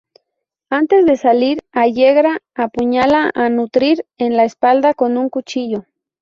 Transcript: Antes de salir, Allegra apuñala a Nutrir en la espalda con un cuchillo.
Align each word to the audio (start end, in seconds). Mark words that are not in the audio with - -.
Antes 0.71 1.05
de 1.05 1.15
salir, 1.15 1.59
Allegra 1.71 2.41
apuñala 2.55 3.29
a 3.35 3.49
Nutrir 3.49 4.03
en 4.17 4.35
la 4.35 4.45
espalda 4.45 4.95
con 4.95 5.15
un 5.15 5.29
cuchillo. 5.29 5.85